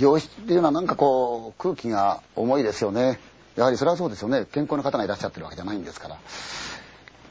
[0.00, 3.18] 病室っていうのはなんかこう空気が重いですよね。
[3.56, 4.46] やはりそれはそうですよね。
[4.52, 6.18] 健康な方がいらっしゃってるわけじゃないんですから。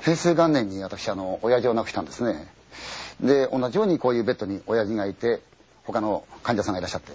[0.02, 2.48] 平成元年に私あの親父を亡くしたんですね。
[3.22, 5.42] で同じようにこういうベッドに親父がいて
[5.86, 7.14] 他の患者さんがいらっしゃって。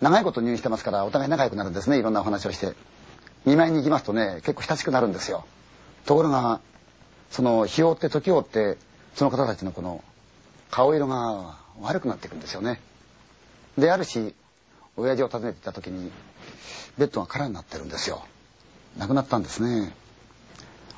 [0.00, 1.98] 長いこと入院してますからお互い仲良くなるんですね。
[1.98, 2.74] いろんなお話をして。
[3.44, 5.44] 見舞いに行きますとね結構親しくなるんですよ。
[6.06, 6.60] ところが
[7.30, 8.76] その日を追って時を追って
[9.14, 10.02] その方たちのこの
[10.70, 12.80] 顔色が悪くなっていくんですよね。
[13.76, 14.34] であるし
[14.96, 16.10] 親父を訪ねてた時に
[16.98, 18.24] ベッドが空になってるんですよ。
[18.98, 19.94] 亡くなったんですね。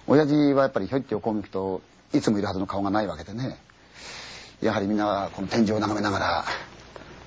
[0.07, 1.81] 親父はやっぱりひょいって横を向くと
[2.13, 3.59] いつもいるはずの顔がないわけでね。
[4.61, 6.45] やはりみんなこの天井を眺めながら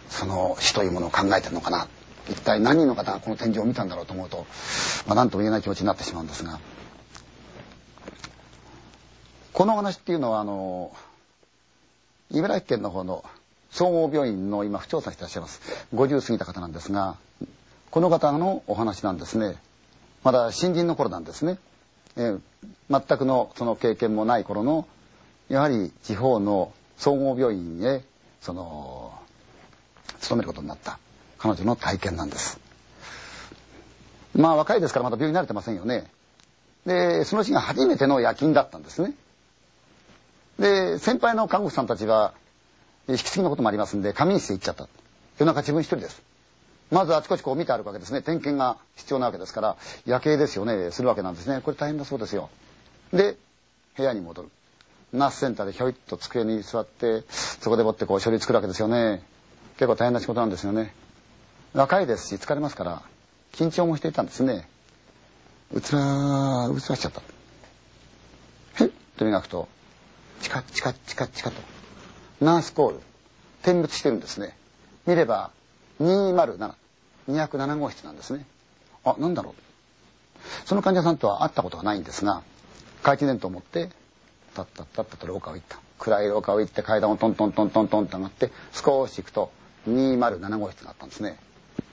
[0.10, 1.88] その死というものを考えてるのかな。
[2.30, 4.46] 一体何人の方がこの天井を見たんだろうと思うと、
[5.08, 6.60] まあ、何とも言えない気持ちになってしまうんですが。
[9.54, 10.92] この話っていうのはあの
[12.30, 13.24] 茨城県の方の
[13.72, 15.88] 総合病院の今不調査してらっしゃいます。
[15.94, 17.16] 50過ぎた方なんですが
[17.92, 19.56] この方のお話なんですね。
[20.24, 21.58] まだ新人の頃なんですね、
[22.18, 22.40] えー、
[22.90, 24.88] 全くのその経験もない頃の
[25.50, 28.04] やはり地方の総合病院へ
[28.42, 29.14] その
[30.20, 31.00] 勤めることになった
[31.38, 32.60] 彼女の体験なんです。
[34.36, 36.06] まあ若いですからまだ病院に慣れてませんよね。
[36.86, 39.14] でその日が初めての夜勤だったんですね。
[40.60, 42.34] で先輩の看護婦さんたちは
[43.08, 44.88] 引き継ぎのこともありますんで仮眠室へ行っちゃった。
[45.40, 46.22] 夜中自分一人です。
[46.92, 48.22] まずあちこちこう見てあるわけですね。
[48.22, 51.62] 点検が必要なわけですから夜景ですよねするわけなんですね。
[51.62, 52.50] これ大変だそうですよ。
[53.14, 53.36] で
[53.96, 54.50] 部屋に戻る。
[55.14, 59.22] ナースセンターでひょいっと机に座ってそこでもってこう書類作るわけですよね。
[59.78, 60.94] 結構大変な仕事なんですよね。
[61.74, 63.02] 若いですし疲れますから
[63.54, 64.68] 緊張もしていたんですね。
[65.74, 67.22] うつらうつらしちゃった。
[68.84, 69.68] へっと磨くと
[70.42, 71.77] チカチカチカチカと。
[72.42, 73.00] ナースコール。
[73.64, 74.56] 点滅してるんですね。
[75.06, 75.52] 見れば
[76.02, 78.46] 207207号室なんですね。
[79.04, 79.54] あなんだろう。
[80.66, 82.44] その患者さんとは会ったことがないんですが
[83.00, 83.90] 懐中電灯を持って
[84.54, 85.80] タッタッタッタと廊下を行った。
[86.00, 89.52] 暗い廊下を行って階段をトントントントントンと上がって少し行くと
[89.90, 91.38] 207号室があったんですね。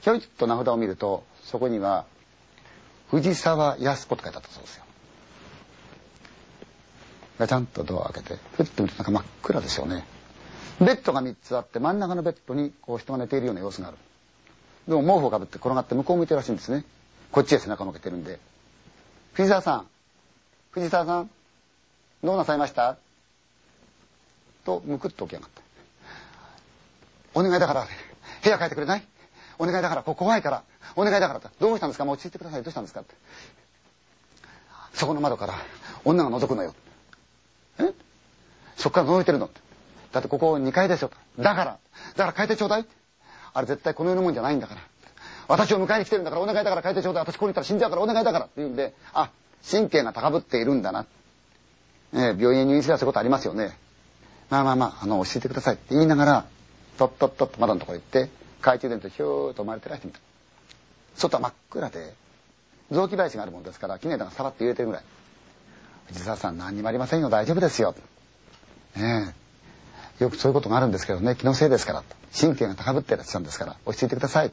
[0.03, 2.05] ひょいっと名札を見るとそこには
[3.11, 4.85] 藤沢康子と書いてあったそうですよ。
[7.39, 10.05] ガチャンとドアを開けてふっと見るとなんか真っ暗ですよね。
[10.81, 13.97] ベッドが3つあって真ん中のベッドにこう人が寝ているような様子がある。
[14.89, 16.85] でも毛布をかぶって転がって向こう向いてるらしいんですね。
[17.31, 18.39] こっちへ背中を向けてるんで。
[19.33, 19.87] 藤沢さん。
[20.73, 21.31] 藤沢さん。
[22.23, 22.97] どうなさいました？
[24.65, 25.63] とむくっと起き上がった。
[27.35, 27.87] お願いだから
[28.43, 29.07] 部屋変えてくれない？
[29.59, 30.63] お願いだからここ怖いから。
[30.97, 32.05] お願いだからどうしたんですか？
[32.05, 32.63] もう落ち着いてください。
[32.63, 33.01] どうしたんですか？
[33.01, 33.15] って。
[34.93, 35.55] そこの窓から
[36.05, 36.75] 女が覗くのよ。
[37.79, 37.93] え？
[38.77, 39.61] そこから覗いてるのって。
[40.15, 41.79] だってここ2階ですよだから
[42.17, 42.87] だから変えてちょうだい
[43.53, 44.81] あれ絶対この世のもんじゃないんだから
[45.49, 49.31] 私を迎えに来てるんだからお願いだから変えてちょうだい私ここにいたら死んじゃうからお願いだからって言うんであ
[49.71, 51.07] 神経が高ぶっているんだな
[52.15, 53.77] え病院へ入院すればそういうことありますよね。
[54.51, 56.47] まあまあまあ、あの、落ち着いてくださいって言いながら、
[56.97, 60.21] とっとっとっと窓のところ行って、懐中電灯ひょーっと生まれてらしてみた。
[61.17, 62.15] 外は真っ暗で、
[62.91, 65.05] 雑木林があるもんですから、キネタがさらって揺れてるぐらい。
[66.09, 67.95] 藤沢さん何にもありませんよ、大丈夫ですよ。
[68.97, 69.44] ねえ。
[70.19, 72.03] よくそういうことがあるんですけどね、気のせいですから。
[72.39, 74.53] 神経が高ぶってらっしゃるんですから、落ち着いてください。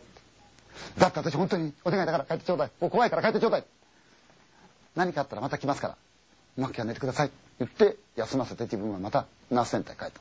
[0.97, 2.71] だって私本当にお願いだから帰ってちょうだい。
[2.79, 3.65] もう怖いから帰ってちょうだい。
[4.95, 5.97] 何かあったらまた来ますから。
[6.57, 7.31] うまくは寝てください。
[7.61, 10.19] 言って休ませて自分はまたナースセンターへ帰った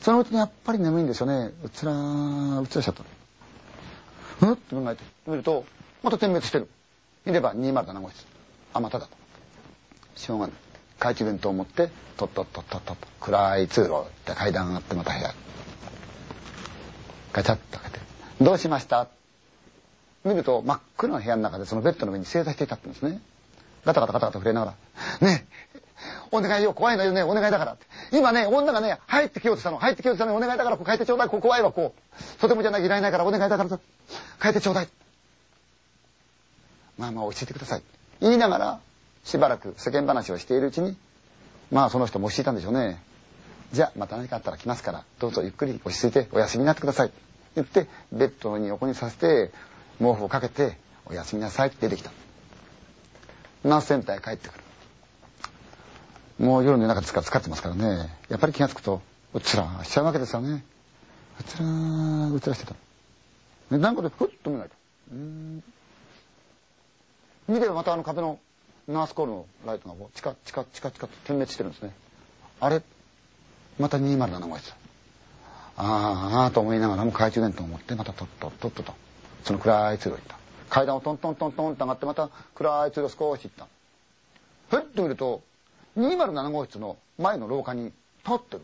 [0.00, 5.66] そのうちにやっぱり眠いんですよねうつらうつらしちゃったうんって考えて見ると
[6.02, 6.68] また点滅してる
[7.26, 8.26] 見れば207号室
[8.72, 9.10] あまただと
[10.16, 10.56] しょうがない
[10.98, 15.34] 懐中電灯を持ってとっとっとっとっと暗い通路で階段上がってまた部屋
[17.32, 18.04] ガチャッと開けて
[18.40, 19.08] 「どうしました?」
[20.24, 23.20] 見ると真っ暗な部屋の中でそのベッドの上に正座していたってんですね
[23.84, 24.74] ガタガタガタガタ触れなが
[25.20, 25.78] ら、ねえ、
[26.30, 27.76] お願いよ、怖いのよね、お願いだから。
[28.12, 32.40] 今ね、女がね、入ってきようとしたの、入ってきようとしたのお願いだから、こう変えてちょうだい、こう怖いわ、こう。
[32.40, 33.80] とてもじゃない、いられないから、お願いだからと、
[34.42, 34.88] 変えてちょうだい。
[36.98, 37.82] まあまあ、落ち着いてください。
[38.20, 38.80] 言いながら、
[39.28, 40.96] しばらく世間話をしているうちに、
[41.70, 42.98] まあその人も落ち着いたんでしょうね。
[43.74, 47.12] じゃあ、また何かあったら来ますから、どうぞゆっくり落ち着いてお休みになってください。
[47.54, 49.52] 言って、ベッドに横にさせて、
[49.98, 52.10] 毛布をかけて、お休みなさいって出てきた。
[53.64, 54.64] ナースセンターへ帰ってくる。
[56.46, 58.08] もう夜の中ですから使ってますからね。
[58.30, 59.02] やっぱり気が付くと、
[59.34, 60.64] うつらしちゃうわけですよね。
[61.38, 61.64] うつら
[62.34, 62.74] うつらしてた。
[63.70, 64.76] で、なんかでふっと目が開いた。
[65.12, 65.62] うん
[67.48, 68.38] 見ればまたあの壁の
[68.88, 71.92] ナースコールのライトがチカチカチカチカと点滅してるんですね。
[72.60, 72.82] あれ？
[73.78, 74.72] また207号室。
[75.76, 78.94] あーあーと思いながらも懐中電灯を持ってまたとっとっとっとと。
[79.44, 80.36] その暗い通路行った。
[80.70, 83.66] 階段をトントントントンと上がってまた暗い通路少し行った。
[84.76, 85.42] ふっと見ると
[85.96, 87.92] 207号室の前の廊下に立
[88.34, 88.62] ってる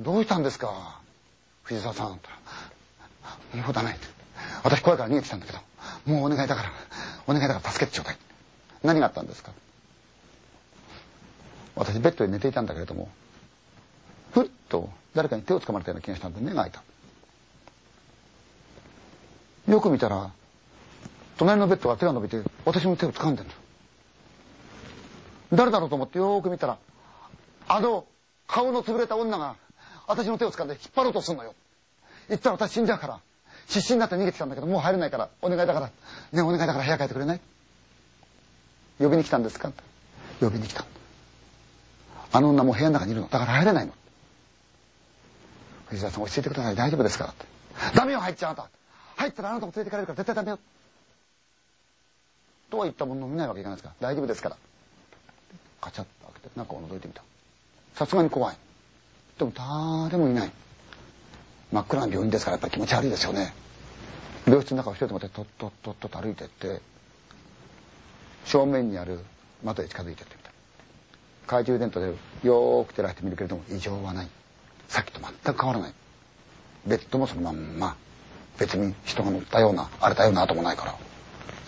[0.00, 1.00] どうしたんですか？
[1.62, 2.12] 藤沢さん。
[2.12, 2.28] って
[3.54, 4.06] 言「うだね」って
[4.62, 5.58] 私怖いから逃げてきたんだけど。
[6.06, 6.70] もうお願いだから。
[7.26, 8.18] お願いだから助けてちょうだい
[8.82, 9.52] 何があったんですか？
[11.76, 13.08] 私ベッドで寝ていたんだけれども
[14.32, 16.82] ふっと誰かに手をつかまれたような気がしたんで目が開いた。
[19.68, 20.30] よく見たら
[21.36, 23.50] 隣のベッドが手が伸びて私の手を掴んでる。
[25.52, 26.78] 誰だろうと思ってよく見たら
[27.68, 28.04] あの
[28.46, 29.56] 顔の潰れた女が
[30.06, 31.54] 私の手を掴んで引っ張ろうとするのよ。
[32.28, 33.20] 言ったら私死んじゃうから
[33.66, 35.90] 必死になって逃げてきたんだけどもう入れないからお願いだから
[36.32, 37.40] ねお願いだから部屋帰ってくれない？
[39.00, 39.72] 呼びに来たんですか？
[40.40, 40.84] 呼びに来た
[42.32, 43.28] あの女もう部屋の中にいるの。
[43.28, 43.92] だから入れないの。
[45.88, 46.76] 藤沢さん落ち着いてください。
[46.76, 47.46] 大丈夫ですからって。
[47.96, 48.70] ダメよ入っちゃうあなた。
[49.16, 50.58] 入ったらあなたも連れてかれるから絶対ダメよ。
[52.70, 54.08] とは言ったものの見ないわけいかないですから。
[54.08, 54.56] 大丈夫ですから。
[55.80, 57.22] カチャッと開けて中を覗いてみた。
[57.94, 58.56] さすがに怖い。
[59.38, 60.52] でも誰もいない。
[61.72, 63.52] 真っ暗な病院ですからやっぱり気持ち悪いですよね。
[64.46, 66.80] 病室の中を一人でもってとっとっとっとと歩いてって
[68.44, 69.20] 正面にある
[69.62, 70.50] 窓へ近づいてってみた
[71.42, 72.06] 懐中電灯で
[72.42, 74.28] よーく照らしてみるけれども異常はない。
[74.88, 75.94] さっきと全く変わらない。
[76.86, 77.96] ベッドもそのまんま
[78.58, 80.94] 別に人が乗ったような荒れたような跡もないから。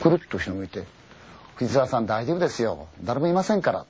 [0.01, 0.85] くるっと後ろ向いて
[1.57, 2.89] 「藤沢さん大丈夫ですよ。
[3.03, 3.87] 誰もいませんから」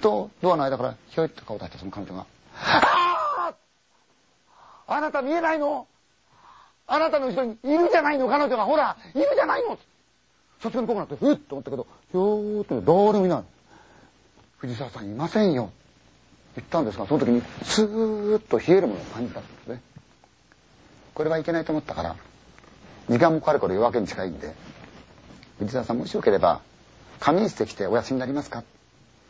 [0.00, 3.52] とドアの間からひょいっと顔を出したその彼女が「あ
[4.86, 5.86] ああなた見えないの？
[6.86, 8.28] あなたの後ろにいるじゃないの？
[8.28, 8.64] 彼女が。
[8.64, 9.78] ほらいるじゃないの!」
[10.60, 13.38] さすがにこうなってふっと思ったけどひょーっと誰もいな。
[13.38, 13.42] い
[14.58, 15.70] 藤沢さんいませんよ。
[16.56, 19.80] 言ったんですがその時にスーッと冷えるものを感じたんですね。
[21.14, 22.16] これはいけないと思ったから
[23.08, 24.54] 時間もかれこれ夜明けに近いんで
[25.58, 26.60] 藤沢さんもしよければ
[27.20, 28.62] 仮眠室で来てお休みになりますか。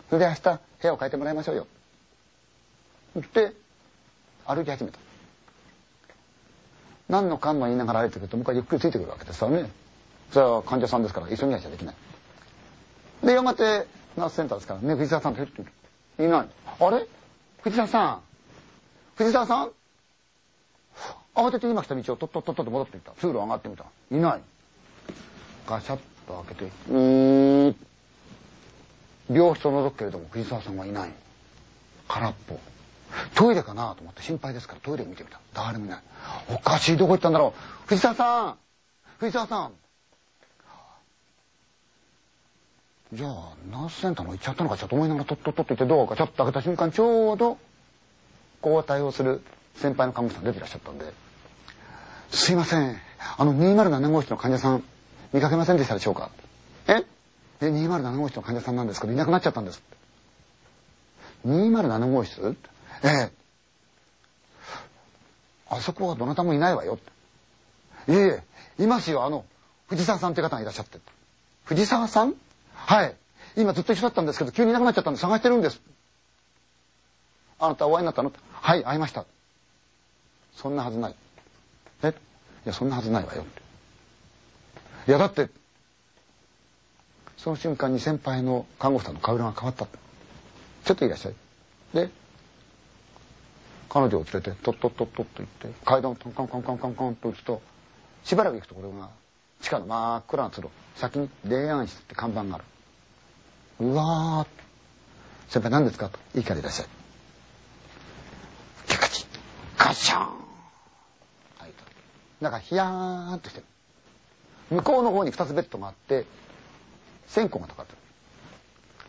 [0.08, 1.66] それで明日部屋を変えてもらいましょうよ。
[3.14, 3.52] 言って
[4.46, 4.98] 歩き始めた。
[7.08, 9.68] 何のかんの言いながら歩いてくると向こうゆっくりついてくるわけですよね。
[10.32, 11.94] それは患者さんですから急ぎなきゃできない。
[13.24, 13.86] でやがて
[14.16, 15.66] ナースセンターですからね藤沢さんって言っ
[16.18, 16.48] ていない。
[16.80, 17.06] あれ？
[17.62, 18.20] 藤沢さん。
[19.16, 19.70] 藤沢さん？
[21.34, 23.12] 慌てて今来た道をとっとっとっと戻っていった。
[23.12, 23.84] 通路上がってみた。
[24.10, 24.40] いない。
[25.66, 27.76] ガシャッと開けてうーん
[29.30, 31.10] 病室を覗くけれども藤沢さんはいない。
[32.08, 32.58] 空っぽ。
[33.34, 35.40] トイレかなと思って心配ですからトイレを見てみた。
[35.54, 36.00] 誰もいない。
[36.48, 36.96] おかしい。
[36.96, 37.88] どこ行ったんだろう。
[37.88, 38.56] 藤沢さん！
[39.18, 39.72] 藤沢さん！
[43.12, 47.58] じゃあナースセンターの行っちゃったのかしらと思いながらとっとっとって言ってドアをガチャッと開けた瞬間ちょうど
[48.62, 49.42] 交代をする
[49.74, 51.06] 先輩の看護師さん出てらっしゃったんで
[52.30, 52.96] 「すいません
[53.36, 54.84] あの207号室の患者さん
[55.32, 56.30] 見かけませんでしたでしょうか?」
[56.86, 57.04] え
[57.60, 59.82] え207号室の患者さんなんですけどいなくなっちゃったんです」
[61.46, 62.56] 207号室
[63.02, 63.32] ええ
[65.68, 66.98] あそこはどなたもいないわよ
[68.08, 68.18] いえい
[68.78, 69.44] えいますよあの
[69.88, 70.98] 藤沢さんって方がいらっしゃって
[71.64, 72.34] 藤沢さん
[72.90, 73.14] はい。
[73.54, 75.80] 今ずっと一緒だったんですけど急にいなくなっちゃったんで探してるんです。
[77.60, 79.26] あなたお会いになったのはい会いました。
[80.56, 81.14] そんなはずない。
[82.02, 82.08] え？
[82.08, 82.12] い
[82.64, 83.44] やそんなはずないわよ。
[85.06, 85.50] いやだって
[87.36, 89.86] その瞬間に先輩の看護婦さんの顔色が変わった。
[89.86, 91.34] ちょっといらっしゃい。
[91.94, 92.10] で
[93.88, 97.62] 彼女を連れてトットットットッと行って階段をカンカンカンカンカンカンと打つと
[98.24, 99.10] しばらく行くところが
[99.60, 102.64] 地下の真っ暗な通路先に「霊安室」って看板がある。
[103.80, 105.52] うわー。
[105.52, 106.10] 先輩何ですか？
[106.10, 106.86] といいからいらっしゃい。
[108.86, 109.24] キャカチ
[109.78, 110.26] ガシャーン。
[111.58, 111.84] 開いた。
[112.42, 113.64] なんかヒヤーンとしてる。
[114.70, 116.26] 向こうの方に2つベッドがあって
[117.26, 117.98] 線香がかかってる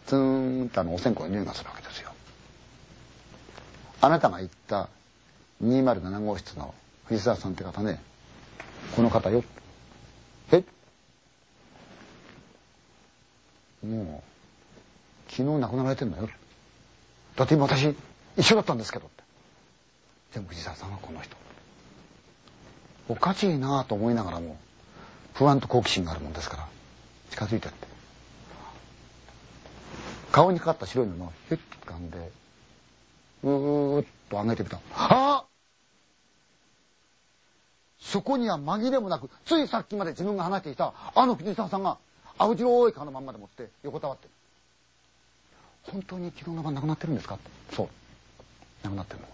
[0.07, 2.11] ツーンとあのお線香の匂いがするわけですよ。
[3.99, 4.89] あなたが言った
[5.63, 6.73] 207号室の
[7.05, 8.01] 藤沢さんって方ね。
[8.95, 9.43] この方よ。
[10.51, 10.63] え？
[13.85, 14.23] もう
[15.41, 16.29] 昨日亡くなられてんのよ。
[17.35, 17.95] だって今私
[18.37, 19.23] 一緒だったんですけどって。
[20.35, 21.35] でも藤沢さんはこの人。
[23.09, 24.57] おかしいなと思いながらも
[25.33, 26.67] 不安と好奇心があるもんですから。
[27.31, 27.87] 近づいてって。
[30.31, 32.31] 顔にかかった白い布をヒュッと掴んで
[33.43, 34.79] うーっと上げてみた。
[34.95, 35.45] あ
[37.99, 41.97] そこには紛れもなくついさっきまで自分が話していたあの藤沢さんが
[42.37, 44.31] 青白い顔のまんまでもって横たわってる。
[45.83, 47.37] 本当に昨日の晩亡くなってるんですか？
[47.71, 47.87] そう。
[48.83, 49.27] 亡くなってるの？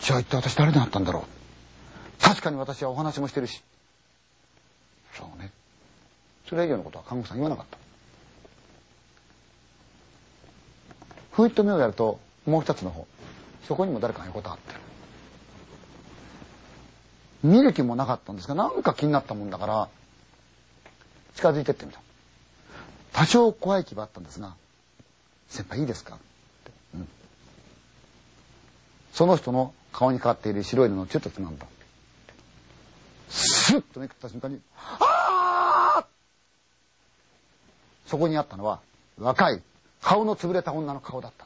[0.00, 2.22] じゃあ一体私誰に会ったんだろう？
[2.22, 3.62] 確かに私はお話もしてるし。
[5.12, 5.50] そうね。
[6.48, 7.78] それ以上のことは看護師さん言わなかった。
[11.32, 13.06] ふいっと目をやるともう一つの方
[13.68, 14.80] そこにも誰かが横たわってる。
[17.42, 19.88] 見る気もなかったんですがなんか気になったもんだから
[21.36, 22.00] 近づいてってみた
[23.12, 24.54] 多少怖い気はあったんですが
[25.48, 26.18] 「先輩いいですか?」っ
[26.64, 27.08] て、うん、
[29.12, 31.66] その人の顔にかかっている白い布をちょっとつまんだ
[33.28, 36.06] スッとめくった瞬間に「ああ!」
[38.06, 38.80] そこにあったのは
[39.18, 39.62] 若い
[40.00, 41.44] 顔の潰れた女の顔だった